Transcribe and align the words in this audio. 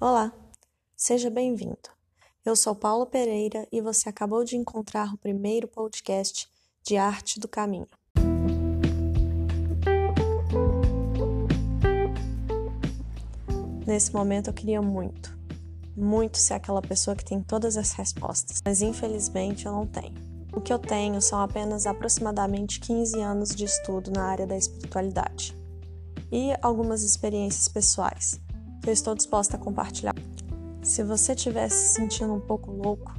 Olá, 0.00 0.32
seja 0.96 1.30
bem-vindo. 1.30 1.88
Eu 2.44 2.56
sou 2.56 2.74
Paula 2.74 3.06
Pereira 3.06 3.66
e 3.70 3.80
você 3.80 4.08
acabou 4.08 4.42
de 4.42 4.56
encontrar 4.56 5.14
o 5.14 5.16
primeiro 5.16 5.68
podcast 5.68 6.48
de 6.82 6.96
Arte 6.96 7.38
do 7.38 7.46
Caminho. 7.46 7.86
Nesse 13.86 14.12
momento 14.12 14.50
eu 14.50 14.52
queria 14.52 14.82
muito, 14.82 15.38
muito 15.96 16.38
ser 16.38 16.54
aquela 16.54 16.82
pessoa 16.82 17.14
que 17.14 17.24
tem 17.24 17.40
todas 17.40 17.76
as 17.76 17.92
respostas, 17.92 18.60
mas 18.64 18.82
infelizmente 18.82 19.64
eu 19.64 19.72
não 19.72 19.86
tenho. 19.86 20.16
O 20.52 20.60
que 20.60 20.72
eu 20.72 20.78
tenho 20.78 21.22
são 21.22 21.40
apenas 21.40 21.86
aproximadamente 21.86 22.80
15 22.80 23.20
anos 23.20 23.54
de 23.54 23.64
estudo 23.64 24.10
na 24.10 24.24
área 24.24 24.46
da 24.46 24.56
espiritualidade 24.56 25.56
e 26.32 26.52
algumas 26.60 27.04
experiências 27.04 27.68
pessoais 27.68 28.43
que 28.84 28.90
eu 28.90 28.92
estou 28.92 29.14
disposta 29.14 29.56
a 29.56 29.58
compartilhar. 29.58 30.14
Se 30.82 31.02
você 31.02 31.32
estiver 31.32 31.70
se 31.70 31.94
sentindo 31.94 32.34
um 32.34 32.40
pouco 32.40 32.70
louco 32.70 33.14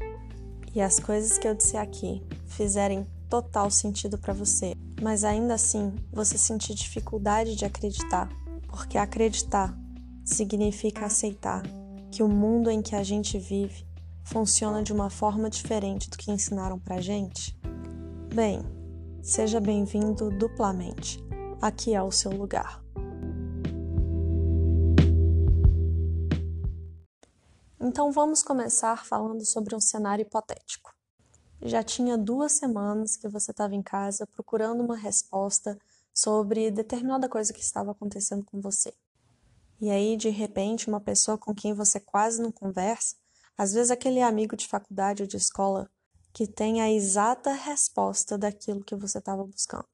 e 0.76 0.80
as 0.80 1.00
coisas 1.00 1.40
que 1.40 1.48
eu 1.48 1.56
disse 1.56 1.76
aqui 1.76 2.22
fizerem 2.46 3.06
total 3.28 3.72
sentido 3.72 4.16
para 4.16 4.32
você, 4.32 4.76
mas 5.02 5.24
ainda 5.24 5.56
assim 5.56 5.92
você 6.14 6.38
sentir 6.38 6.76
dificuldade 6.76 7.56
de 7.56 7.66
acreditar, 7.66 8.30
porque 8.68 8.96
acreditar 8.96 9.76
significa 10.24 11.08
aceitar 11.08 11.64
que 12.12 12.22
o 12.22 12.28
mundo 12.30 12.70
em 12.70 12.84
que 12.84 12.96
a 12.96 13.04
gente 13.04 13.40
vive 13.40 13.88
funciona 14.24 14.84
de 14.84 14.94
uma 14.94 15.10
forma 15.10 15.50
diferente 15.50 16.12
do 16.12 16.18
que 16.18 16.32
ensinaram 16.32 16.78
pra 16.78 17.02
gente? 17.02 17.58
Bem, 18.34 18.62
seja 19.24 19.60
bem-vindo 19.60 20.30
duplamente. 20.30 21.20
Aqui 21.60 21.96
é 21.96 22.04
o 22.04 22.12
seu 22.12 22.32
lugar. 22.32 22.85
Então 27.88 28.12
vamos 28.12 28.42
começar 28.42 29.06
falando 29.06 29.46
sobre 29.46 29.76
um 29.76 29.80
cenário 29.80 30.24
hipotético. 30.24 30.92
Já 31.62 31.84
tinha 31.84 32.18
duas 32.18 32.54
semanas 32.54 33.16
que 33.16 33.28
você 33.28 33.52
estava 33.52 33.76
em 33.76 33.84
casa 33.84 34.26
procurando 34.26 34.84
uma 34.84 34.98
resposta 34.98 35.78
sobre 36.12 36.72
determinada 36.72 37.30
coisa 37.30 37.54
que 37.54 37.62
estava 37.62 37.92
acontecendo 37.92 38.44
com 38.44 38.60
você. 38.60 38.92
E 39.80 39.92
aí, 39.92 40.18
de 40.18 40.30
repente, 40.30 40.88
uma 40.88 41.00
pessoa 41.00 41.38
com 41.38 41.54
quem 41.54 41.76
você 41.76 42.00
quase 42.00 42.42
não 42.42 42.52
conversa, 42.52 43.18
às 43.56 43.74
vezes 43.74 43.92
aquele 43.92 44.20
amigo 44.20 44.56
de 44.58 44.68
faculdade 44.68 45.22
ou 45.22 45.28
de 45.28 45.38
escola, 45.38 45.88
que 46.34 46.48
tem 46.48 46.82
a 46.82 46.92
exata 46.92 47.54
resposta 47.54 48.36
daquilo 48.36 48.84
que 48.84 48.96
você 48.96 49.20
estava 49.20 49.44
buscando. 49.44 49.86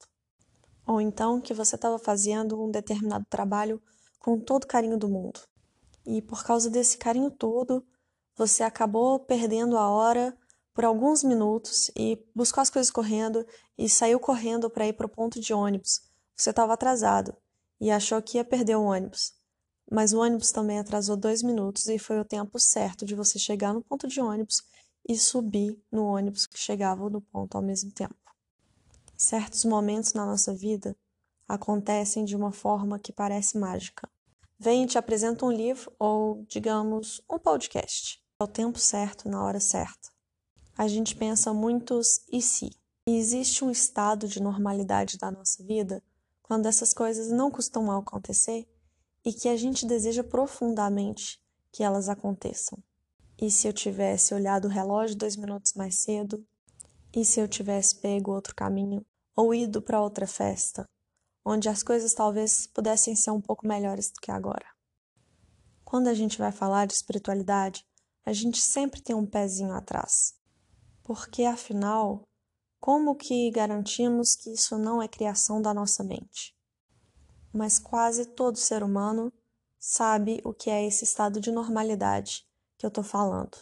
Ou 0.88 1.02
então 1.02 1.42
que 1.42 1.54
você 1.54 1.76
estava 1.76 2.00
fazendo 2.00 2.64
um 2.64 2.72
determinado 2.72 3.26
trabalho 3.30 3.82
com 4.18 4.40
todo 4.40 4.64
o 4.64 4.68
carinho 4.68 4.98
do 4.98 5.10
mundo. 5.10 5.42
E 6.06 6.22
por 6.22 6.44
causa 6.44 6.70
desse 6.70 6.98
carinho 6.98 7.30
todo, 7.30 7.86
você 8.36 8.64
acabou 8.64 9.20
perdendo 9.20 9.78
a 9.78 9.90
hora 9.90 10.36
por 10.74 10.86
alguns 10.86 11.24
minutos 11.24 11.92
e 11.96 12.18
buscou 12.34 12.62
as 12.62 12.70
coisas 12.70 12.92
correndo 12.92 13.46
e 13.78 13.88
saiu 13.90 14.20
correndo 14.20 14.70
para 14.70 14.88
ir 14.88 14.94
para 14.94 15.06
o 15.06 15.10
ponto 15.10 15.40
de 15.40 15.54
ônibus. 15.54 16.02
Você 16.36 16.50
estava 16.50 16.74
atrasado 16.74 17.36
e 17.80 17.92
achou 17.92 18.22
que 18.22 18.38
ia 18.38 18.44
perder 18.44 18.78
o 18.78 18.84
ônibus. 18.84 19.34
Mas 19.92 20.14
o 20.14 20.20
ônibus 20.20 20.52
também 20.52 20.80
atrasou 20.80 21.18
dois 21.18 21.44
minutos 21.44 21.88
e 21.88 22.00
foi 22.00 22.20
o 22.20 22.26
tempo 22.26 22.58
certo 22.58 23.06
de 23.06 23.14
você 23.14 23.38
chegar 23.38 23.74
no 23.74 23.84
ponto 23.84 24.08
de 24.08 24.22
ônibus 24.22 24.64
e 25.08 25.18
subir 25.18 25.80
no 25.92 26.06
ônibus 26.06 26.48
que 26.48 26.58
chegava 26.58 27.10
no 27.10 27.22
ponto 27.22 27.58
ao 27.58 27.62
mesmo 27.62 27.92
tempo. 27.92 28.16
Certos 29.18 29.66
momentos 29.66 30.14
na 30.14 30.26
nossa 30.26 30.54
vida 30.54 30.96
acontecem 31.48 32.24
de 32.24 32.36
uma 32.36 32.52
forma 32.52 32.98
que 32.98 33.12
parece 33.12 33.58
mágica 33.58 34.10
vem 34.62 34.84
e 34.84 34.88
te 34.88 34.96
apresenta 34.96 35.44
um 35.44 35.52
livro 35.52 35.92
ou, 35.98 36.46
digamos, 36.48 37.20
um 37.28 37.40
podcast. 37.40 38.24
É 38.40 38.44
o 38.44 38.48
tempo 38.48 38.78
certo, 38.78 39.28
na 39.28 39.44
hora 39.44 39.60
certa. 39.60 40.10
A 40.78 40.88
gente 40.88 41.16
pensa 41.16 41.52
muitos 41.52 42.22
e 42.32 42.44
se. 42.44 42.70
E 43.08 43.18
existe 43.18 43.66
um 43.66 43.72
estado 43.72 44.28
de 44.28 44.40
normalidade 44.40 45.18
da 45.18 45.32
nossa 45.32 45.64
vida 45.64 46.04
quando 46.44 46.68
essas 46.68 46.94
coisas 46.94 47.32
não 47.32 47.50
costumam 47.50 47.98
acontecer 47.98 48.68
e 49.26 49.34
que 49.34 49.50
a 49.50 49.58
gente 49.58 49.84
deseja 49.84 50.24
profundamente 50.24 51.42
que 51.72 51.84
elas 51.84 52.08
aconteçam. 52.08 52.78
E 53.42 53.50
se 53.50 53.68
eu 53.68 53.74
tivesse 53.74 54.32
olhado 54.32 54.66
o 54.66 54.72
relógio 54.72 55.18
dois 55.18 55.36
minutos 55.36 55.74
mais 55.74 55.96
cedo? 55.96 56.46
E 57.12 57.26
se 57.26 57.40
eu 57.40 57.48
tivesse 57.48 57.96
pego 57.96 58.32
outro 58.32 58.54
caminho? 58.54 59.04
Ou 59.36 59.56
ido 59.56 59.82
para 59.82 60.02
outra 60.02 60.28
festa? 60.28 60.88
Onde 61.44 61.68
as 61.68 61.84
coisas 61.84 62.14
talvez 62.14 62.68
pudessem 62.68 63.16
ser 63.16 63.32
um 63.32 63.42
pouco 63.42 63.68
melhores 63.68 64.12
do 64.12 64.20
que 64.20 64.32
agora. 64.32 64.66
Quando 65.84 66.08
a 66.08 66.14
gente 66.14 66.38
vai 66.38 66.52
falar 66.52 66.86
de 66.86 66.94
espiritualidade, 66.94 67.86
a 68.26 68.32
gente 68.32 68.62
sempre 68.62 69.02
tem 69.02 69.16
um 69.16 69.26
pezinho 69.26 69.74
atrás. 69.74 70.36
Porque 71.04 71.44
afinal, 71.44 72.24
como 72.80 73.16
que 73.16 73.52
garantimos 73.52 74.36
que 74.36 74.54
isso 74.54 74.78
não 74.78 75.02
é 75.02 75.08
criação 75.08 75.62
da 75.62 75.74
nossa 75.74 76.04
mente? 76.04 76.56
Mas 77.54 77.78
quase 77.78 78.26
todo 78.26 78.58
ser 78.58 78.84
humano 78.84 79.34
sabe 79.78 80.40
o 80.46 80.54
que 80.54 80.70
é 80.70 80.86
esse 80.86 81.04
estado 81.04 81.42
de 81.42 81.52
normalidade 81.52 82.48
que 82.78 82.86
eu 82.86 82.90
estou 82.90 83.04
falando. 83.04 83.58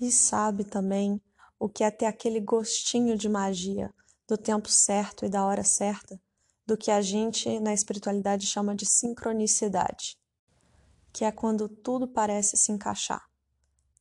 E 0.00 0.10
sabe 0.10 0.64
também 0.64 1.20
o 1.58 1.68
que 1.68 1.84
é 1.84 1.90
ter 1.90 2.06
aquele 2.06 2.40
gostinho 2.40 3.16
de 3.18 3.28
magia 3.28 3.92
do 4.26 4.38
tempo 4.38 4.68
certo 4.68 5.24
e 5.24 5.28
da 5.28 5.44
hora 5.44 5.62
certa 5.62 6.18
do 6.66 6.76
que 6.76 6.90
a 6.90 7.00
gente 7.00 7.60
na 7.60 7.74
espiritualidade 7.74 8.46
chama 8.46 8.74
de 8.74 8.86
sincronicidade, 8.86 10.18
que 11.12 11.24
é 11.24 11.30
quando 11.30 11.68
tudo 11.68 12.08
parece 12.08 12.56
se 12.56 12.72
encaixar. 12.72 13.28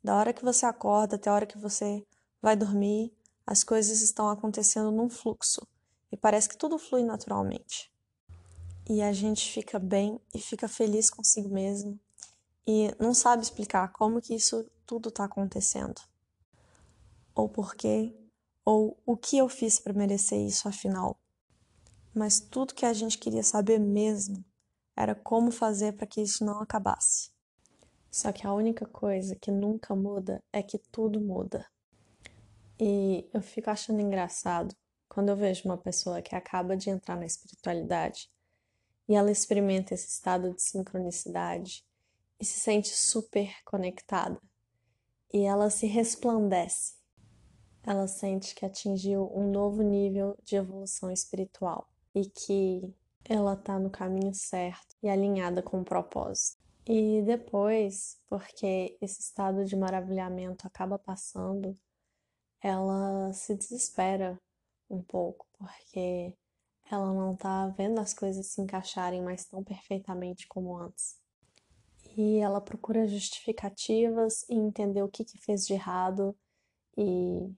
Da 0.03 0.15
hora 0.15 0.33
que 0.33 0.43
você 0.43 0.65
acorda 0.65 1.15
até 1.15 1.29
a 1.29 1.33
hora 1.33 1.45
que 1.45 1.57
você 1.57 2.05
vai 2.41 2.55
dormir, 2.55 3.13
as 3.45 3.63
coisas 3.63 4.01
estão 4.01 4.29
acontecendo 4.29 4.91
num 4.91 5.09
fluxo 5.09 5.67
e 6.11 6.17
parece 6.17 6.47
que 6.47 6.57
tudo 6.57 6.77
flui 6.77 7.03
naturalmente. 7.03 7.91
E 8.89 9.01
a 9.01 9.13
gente 9.13 9.51
fica 9.51 9.79
bem 9.79 10.19
e 10.33 10.39
fica 10.39 10.67
feliz 10.67 11.09
consigo 11.09 11.49
mesmo 11.49 11.99
e 12.67 12.93
não 12.99 13.13
sabe 13.13 13.43
explicar 13.43 13.91
como 13.91 14.21
que 14.21 14.33
isso 14.33 14.69
tudo 14.85 15.09
está 15.09 15.25
acontecendo. 15.25 16.01
Ou 17.35 17.49
por 17.49 17.75
quê, 17.75 18.15
ou 18.65 18.97
o 19.05 19.17
que 19.17 19.37
eu 19.37 19.49
fiz 19.49 19.79
para 19.79 19.93
merecer 19.93 20.39
isso 20.39 20.67
afinal 20.67 21.17
mas 22.13 22.39
tudo 22.39 22.75
que 22.75 22.85
a 22.85 22.93
gente 22.93 23.17
queria 23.17 23.43
saber 23.43 23.79
mesmo 23.79 24.45
era 24.95 25.15
como 25.15 25.51
fazer 25.51 25.93
para 25.93 26.05
que 26.05 26.21
isso 26.21 26.45
não 26.45 26.61
acabasse. 26.61 27.31
Só 28.11 28.31
que 28.31 28.45
a 28.45 28.53
única 28.53 28.85
coisa 28.85 29.35
que 29.35 29.49
nunca 29.49 29.95
muda 29.95 30.43
é 30.53 30.61
que 30.61 30.77
tudo 30.77 31.19
muda. 31.19 31.65
E 32.79 33.27
eu 33.33 33.41
fico 33.41 33.71
achando 33.71 33.99
engraçado 33.99 34.75
quando 35.09 35.29
eu 35.29 35.35
vejo 35.35 35.63
uma 35.65 35.77
pessoa 35.77 36.21
que 36.21 36.35
acaba 36.35 36.77
de 36.77 36.91
entrar 36.91 37.15
na 37.17 37.25
espiritualidade 37.25 38.29
e 39.07 39.15
ela 39.15 39.31
experimenta 39.31 39.95
esse 39.95 40.07
estado 40.07 40.53
de 40.53 40.61
sincronicidade 40.61 41.83
e 42.39 42.45
se 42.45 42.59
sente 42.59 42.89
super 42.89 43.51
conectada. 43.65 44.39
E 45.33 45.43
ela 45.43 45.71
se 45.71 45.87
resplandece. 45.87 46.93
Ela 47.81 48.07
sente 48.07 48.53
que 48.53 48.65
atingiu 48.65 49.31
um 49.35 49.51
novo 49.51 49.81
nível 49.81 50.37
de 50.43 50.55
evolução 50.55 51.11
espiritual 51.11 51.92
e 52.15 52.25
que 52.25 52.93
ela 53.25 53.55
tá 53.55 53.79
no 53.79 53.89
caminho 53.89 54.33
certo 54.33 54.95
e 55.01 55.09
alinhada 55.09 55.61
com 55.61 55.81
o 55.81 55.85
propósito. 55.85 56.61
E 56.85 57.21
depois, 57.21 58.19
porque 58.27 58.97
esse 59.01 59.21
estado 59.21 59.63
de 59.63 59.75
maravilhamento 59.75 60.67
acaba 60.67 60.99
passando, 60.99 61.77
ela 62.61 63.31
se 63.33 63.55
desespera 63.55 64.39
um 64.89 65.01
pouco, 65.01 65.47
porque 65.57 66.33
ela 66.91 67.13
não 67.13 67.35
tá 67.35 67.67
vendo 67.69 67.99
as 67.99 68.13
coisas 68.13 68.47
se 68.47 68.61
encaixarem 68.61 69.21
mais 69.21 69.45
tão 69.45 69.63
perfeitamente 69.63 70.47
como 70.47 70.77
antes. 70.77 71.17
E 72.17 72.37
ela 72.37 72.61
procura 72.61 73.07
justificativas 73.07 74.45
e 74.49 74.55
entender 74.55 75.01
o 75.01 75.09
que, 75.09 75.25
que 75.25 75.37
fez 75.37 75.65
de 75.65 75.73
errado 75.73 76.35
e 76.97 77.49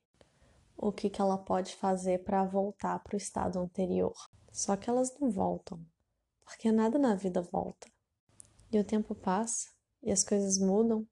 o 0.77 0.91
que, 0.91 1.09
que 1.09 1.21
ela 1.21 1.37
pode 1.37 1.75
fazer 1.75 2.23
para 2.23 2.43
voltar 2.43 2.99
para 2.99 3.15
o 3.15 3.17
estado 3.17 3.59
anterior. 3.59 4.15
Só 4.51 4.75
que 4.75 4.89
elas 4.89 5.17
não 5.19 5.29
voltam, 5.29 5.85
porque 6.43 6.71
nada 6.71 6.97
na 6.97 7.15
vida 7.15 7.41
volta. 7.41 7.87
E 8.71 8.79
o 8.79 8.83
tempo 8.83 9.13
passa, 9.15 9.69
e 10.01 10.11
as 10.11 10.23
coisas 10.23 10.57
mudam, 10.57 11.07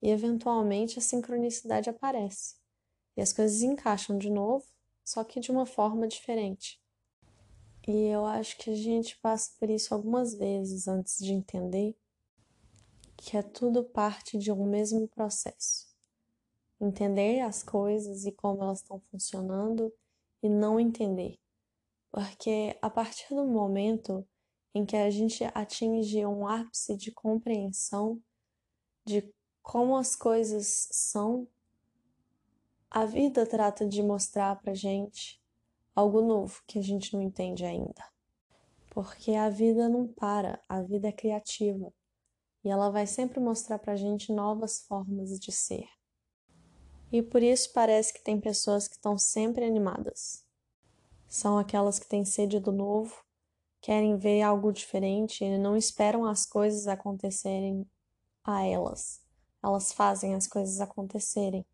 e 0.00 0.10
eventualmente 0.10 0.98
a 0.98 1.02
sincronicidade 1.02 1.88
aparece. 1.88 2.56
E 3.16 3.22
as 3.22 3.32
coisas 3.32 3.62
encaixam 3.62 4.18
de 4.18 4.30
novo, 4.30 4.66
só 5.04 5.22
que 5.22 5.40
de 5.40 5.50
uma 5.50 5.66
forma 5.66 6.08
diferente. 6.08 6.80
E 7.86 8.06
eu 8.06 8.24
acho 8.24 8.56
que 8.58 8.70
a 8.70 8.74
gente 8.74 9.18
passa 9.20 9.50
por 9.58 9.68
isso 9.68 9.92
algumas 9.92 10.34
vezes 10.34 10.86
antes 10.86 11.18
de 11.18 11.32
entender 11.32 11.96
que 13.16 13.36
é 13.36 13.42
tudo 13.42 13.84
parte 13.84 14.38
de 14.38 14.50
um 14.50 14.64
mesmo 14.66 15.06
processo. 15.08 15.91
Entender 16.82 17.40
as 17.40 17.62
coisas 17.62 18.26
e 18.26 18.32
como 18.32 18.62
elas 18.62 18.80
estão 18.80 19.00
funcionando 19.10 19.92
e 20.42 20.48
não 20.48 20.80
entender 20.80 21.38
porque 22.12 22.76
a 22.82 22.90
partir 22.90 23.34
do 23.34 23.46
momento 23.46 24.24
em 24.74 24.84
que 24.84 24.96
a 24.96 25.10
gente 25.10 25.42
atinge 25.54 26.24
um 26.26 26.46
ápice 26.46 26.94
de 26.94 27.10
compreensão, 27.10 28.22
de 29.04 29.32
como 29.62 29.96
as 29.96 30.14
coisas 30.14 30.88
são, 30.92 31.48
a 32.90 33.06
vida 33.06 33.46
trata 33.46 33.88
de 33.88 34.02
mostrar 34.02 34.60
pra 34.60 34.74
gente 34.74 35.42
algo 35.96 36.20
novo 36.20 36.62
que 36.66 36.78
a 36.78 36.82
gente 36.82 37.14
não 37.14 37.22
entende 37.22 37.64
ainda. 37.64 38.04
Porque 38.90 39.32
a 39.32 39.48
vida 39.48 39.88
não 39.88 40.06
para, 40.06 40.60
a 40.68 40.82
vida 40.82 41.08
é 41.08 41.12
criativa 41.12 41.90
e 42.62 42.68
ela 42.68 42.90
vai 42.90 43.06
sempre 43.06 43.40
mostrar 43.40 43.78
pra 43.78 43.96
gente 43.96 44.30
novas 44.30 44.80
formas 44.80 45.40
de 45.40 45.50
ser. 45.50 45.88
E 47.12 47.20
por 47.22 47.42
isso 47.42 47.70
parece 47.74 48.10
que 48.10 48.24
tem 48.24 48.40
pessoas 48.40 48.88
que 48.88 48.94
estão 48.94 49.18
sempre 49.18 49.66
animadas. 49.66 50.42
São 51.28 51.58
aquelas 51.58 51.98
que 51.98 52.08
têm 52.08 52.24
sede 52.24 52.58
do 52.58 52.72
novo, 52.72 53.22
querem 53.82 54.16
ver 54.16 54.40
algo 54.40 54.72
diferente 54.72 55.44
e 55.44 55.58
não 55.58 55.76
esperam 55.76 56.24
as 56.24 56.46
coisas 56.46 56.88
acontecerem 56.88 57.86
a 58.42 58.64
elas. 58.64 59.20
Elas 59.62 59.92
fazem 59.92 60.34
as 60.34 60.46
coisas 60.46 60.80
acontecerem. 60.80 61.66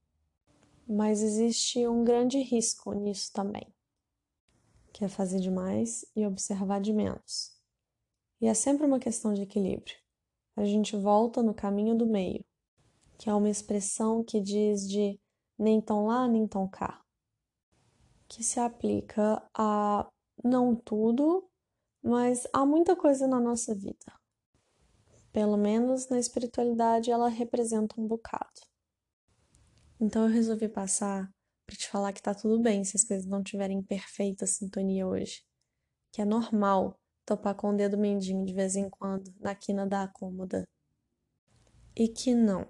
Mas 0.88 1.22
existe 1.22 1.86
um 1.86 2.02
grande 2.02 2.40
risco 2.42 2.92
nisso 2.92 3.30
também, 3.32 3.66
que 4.92 5.04
é 5.04 5.08
fazer 5.08 5.38
demais 5.38 6.04
e 6.16 6.26
observar 6.26 6.80
de 6.80 6.92
menos. 6.92 7.56
E 8.40 8.48
é 8.48 8.54
sempre 8.54 8.86
uma 8.86 8.98
questão 8.98 9.32
de 9.32 9.42
equilíbrio. 9.42 9.96
A 10.56 10.64
gente 10.64 10.96
volta 10.96 11.42
no 11.44 11.54
caminho 11.54 11.96
do 11.96 12.06
meio, 12.06 12.44
que 13.16 13.30
é 13.30 13.34
uma 13.34 13.50
expressão 13.50 14.24
que 14.24 14.40
diz 14.40 14.88
de 14.88 15.20
nem 15.58 15.80
tão 15.80 16.06
lá, 16.06 16.28
nem 16.28 16.46
tão 16.46 16.68
cá, 16.68 17.02
que 18.28 18.42
se 18.44 18.60
aplica 18.60 19.42
a 19.52 20.08
não 20.44 20.76
tudo, 20.76 21.48
mas 22.02 22.46
há 22.52 22.64
muita 22.64 22.94
coisa 22.94 23.26
na 23.26 23.40
nossa 23.40 23.74
vida. 23.74 24.12
Pelo 25.32 25.56
menos 25.56 26.08
na 26.08 26.18
espiritualidade 26.18 27.10
ela 27.10 27.28
representa 27.28 28.00
um 28.00 28.06
bocado. 28.06 28.60
Então 30.00 30.22
eu 30.24 30.28
resolvi 30.30 30.68
passar 30.68 31.28
para 31.66 31.76
te 31.76 31.88
falar 31.88 32.12
que 32.12 32.22
tá 32.22 32.34
tudo 32.34 32.60
bem 32.62 32.84
se 32.84 32.96
as 32.96 33.04
coisas 33.04 33.26
não 33.26 33.42
tiverem 33.42 33.82
perfeita 33.82 34.46
sintonia 34.46 35.06
hoje, 35.06 35.42
que 36.12 36.22
é 36.22 36.24
normal 36.24 36.98
topar 37.26 37.54
com 37.54 37.70
o 37.70 37.76
dedo 37.76 37.98
mindinho 37.98 38.44
de 38.46 38.54
vez 38.54 38.74
em 38.74 38.88
quando 38.88 39.34
na 39.38 39.54
quina 39.54 39.86
da 39.86 40.08
cômoda. 40.08 40.66
E 41.94 42.08
que 42.08 42.34
não, 42.34 42.66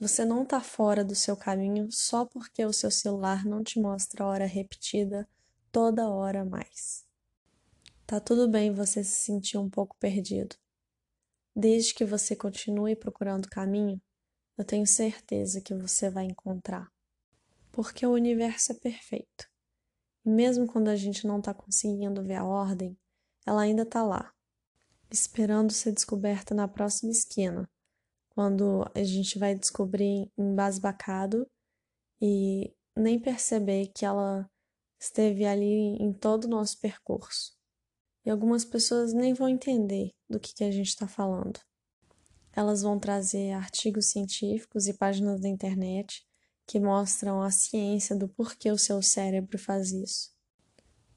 você 0.00 0.24
não 0.24 0.46
tá 0.46 0.62
fora 0.62 1.04
do 1.04 1.14
seu 1.14 1.36
caminho 1.36 1.92
só 1.92 2.24
porque 2.24 2.64
o 2.64 2.72
seu 2.72 2.90
celular 2.90 3.44
não 3.44 3.62
te 3.62 3.78
mostra 3.78 4.24
a 4.24 4.26
hora 4.26 4.46
repetida 4.46 5.28
toda 5.70 6.08
hora 6.08 6.42
mais. 6.42 7.04
Tá 8.06 8.18
tudo 8.18 8.48
bem 8.48 8.72
você 8.72 9.04
se 9.04 9.20
sentir 9.20 9.58
um 9.58 9.68
pouco 9.68 9.94
perdido. 9.98 10.56
Desde 11.54 11.92
que 11.92 12.06
você 12.06 12.34
continue 12.34 12.96
procurando 12.96 13.46
caminho, 13.50 14.00
eu 14.56 14.64
tenho 14.64 14.86
certeza 14.86 15.60
que 15.60 15.74
você 15.74 16.08
vai 16.08 16.24
encontrar. 16.24 16.90
Porque 17.70 18.06
o 18.06 18.12
universo 18.12 18.72
é 18.72 18.76
perfeito. 18.76 19.50
E 20.24 20.30
mesmo 20.30 20.66
quando 20.66 20.88
a 20.88 20.96
gente 20.96 21.26
não 21.26 21.40
está 21.40 21.52
conseguindo 21.52 22.22
ver 22.22 22.36
a 22.36 22.44
ordem, 22.44 22.96
ela 23.46 23.62
ainda 23.62 23.82
está 23.82 24.02
lá, 24.02 24.32
esperando 25.10 25.72
ser 25.72 25.92
descoberta 25.92 26.54
na 26.54 26.66
próxima 26.66 27.10
esquina, 27.10 27.68
quando 28.30 28.84
a 28.94 29.02
gente 29.02 29.38
vai 29.38 29.54
descobrir 29.54 30.30
embasbacado 30.38 31.46
e 32.20 32.72
nem 32.96 33.18
perceber 33.18 33.88
que 33.94 34.04
ela 34.04 34.48
esteve 34.98 35.44
ali 35.44 35.96
em 35.98 36.12
todo 36.12 36.44
o 36.44 36.48
nosso 36.48 36.78
percurso. 36.78 37.52
E 38.24 38.30
algumas 38.30 38.64
pessoas 38.64 39.12
nem 39.12 39.32
vão 39.32 39.48
entender 39.48 40.10
do 40.28 40.38
que, 40.38 40.54
que 40.54 40.64
a 40.64 40.70
gente 40.70 40.88
está 40.88 41.08
falando. 41.08 41.58
Elas 42.52 42.82
vão 42.82 42.98
trazer 42.98 43.52
artigos 43.52 44.10
científicos 44.10 44.86
e 44.86 44.94
páginas 44.94 45.40
da 45.40 45.48
internet 45.48 46.26
que 46.66 46.78
mostram 46.78 47.42
a 47.42 47.50
ciência 47.50 48.14
do 48.14 48.28
porquê 48.28 48.70
o 48.70 48.78
seu 48.78 49.02
cérebro 49.02 49.58
faz 49.58 49.90
isso. 49.92 50.30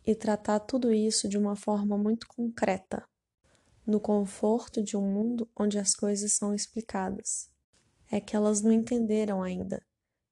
E 0.06 0.16
tratar 0.16 0.60
tudo 0.62 0.94
isso 0.94 1.28
de 1.28 1.38
uma 1.38 1.56
forma 1.56 1.98
muito 1.98 2.28
concreta, 2.28 3.08
no 3.86 4.00
conforto 4.00 4.82
de 4.82 4.96
um 4.96 5.02
mundo 5.02 5.50
onde 5.58 5.78
as 5.78 5.94
coisas 5.94 6.34
são 6.34 6.54
explicadas. 6.54 7.50
É 8.12 8.20
que 8.20 8.36
elas 8.36 8.62
não 8.62 8.72
entenderam 8.72 9.42
ainda 9.42 9.82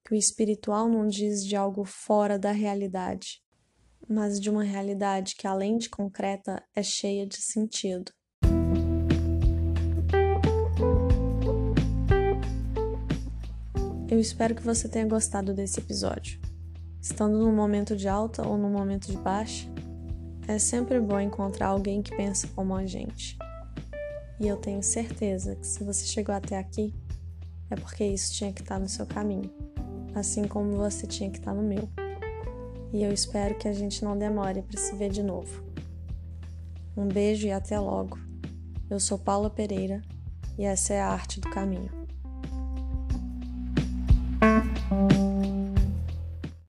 que 0.03 0.13
o 0.13 0.17
espiritual 0.17 0.89
não 0.89 1.07
diz 1.07 1.45
de 1.45 1.55
algo 1.55 1.85
fora 1.85 2.37
da 2.37 2.51
realidade, 2.51 3.41
mas 4.07 4.39
de 4.39 4.49
uma 4.49 4.63
realidade 4.63 5.35
que, 5.35 5.47
além 5.47 5.77
de 5.77 5.89
concreta, 5.89 6.63
é 6.75 6.81
cheia 6.81 7.25
de 7.25 7.41
sentido. 7.41 8.11
Eu 14.09 14.19
espero 14.19 14.53
que 14.53 14.63
você 14.63 14.89
tenha 14.89 15.07
gostado 15.07 15.53
desse 15.53 15.79
episódio. 15.79 16.41
Estando 17.01 17.39
num 17.39 17.55
momento 17.55 17.95
de 17.95 18.07
alta 18.07 18.45
ou 18.45 18.57
num 18.57 18.69
momento 18.69 19.07
de 19.09 19.17
baixa, 19.17 19.71
é 20.51 20.59
sempre 20.59 20.99
bom 20.99 21.19
encontrar 21.19 21.67
alguém 21.67 22.01
que 22.01 22.15
pensa 22.15 22.47
como 22.55 22.75
a 22.75 22.85
gente. 22.85 23.37
E 24.39 24.47
eu 24.47 24.57
tenho 24.57 24.81
certeza 24.81 25.55
que 25.55 25.67
se 25.67 25.83
você 25.83 26.05
chegou 26.05 26.33
até 26.33 26.57
aqui, 26.57 26.93
é 27.69 27.75
porque 27.75 28.03
isso 28.03 28.33
tinha 28.33 28.51
que 28.51 28.61
estar 28.61 28.79
no 28.79 28.89
seu 28.89 29.05
caminho, 29.05 29.49
assim 30.15 30.47
como 30.47 30.77
você 30.77 31.05
tinha 31.07 31.29
que 31.29 31.37
estar 31.37 31.53
no 31.53 31.63
meu 31.63 31.87
e 32.93 33.03
eu 33.03 33.11
espero 33.11 33.55
que 33.55 33.67
a 33.67 33.73
gente 33.73 34.03
não 34.03 34.17
demore 34.17 34.61
para 34.61 34.79
se 34.79 34.95
ver 34.95 35.09
de 35.09 35.23
novo. 35.23 35.63
Um 36.95 37.07
beijo 37.07 37.47
e 37.47 37.51
até 37.51 37.79
logo. 37.79 38.19
Eu 38.89 38.99
sou 38.99 39.17
Paula 39.17 39.49
Pereira 39.49 40.01
e 40.57 40.65
essa 40.65 40.93
é 40.93 40.99
a 40.99 41.07
arte 41.07 41.39
do 41.39 41.49
caminho. 41.49 42.00